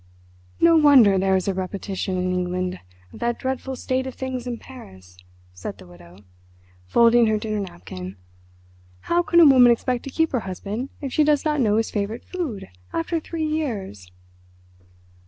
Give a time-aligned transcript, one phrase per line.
[0.59, 2.79] "No wonder there is a repetition in England
[3.13, 5.15] of that dreadful state of things in Paris,"
[5.53, 6.17] said the Widow,
[6.87, 8.15] folding her dinner napkin.
[9.01, 11.91] "How can a woman expect to keep her husband if she does not know his
[11.91, 14.11] favourite food after three years?"